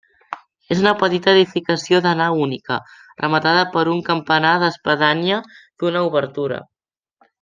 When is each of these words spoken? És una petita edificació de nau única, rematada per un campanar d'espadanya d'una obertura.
És 0.75 0.79
una 0.83 0.93
petita 1.01 1.29
edificació 1.33 1.99
de 2.05 2.13
nau 2.21 2.41
única, 2.45 2.77
rematada 3.25 3.67
per 3.75 3.83
un 3.93 4.01
campanar 4.09 4.55
d'espadanya 4.65 5.39
d'una 5.61 6.03
obertura. 6.09 6.59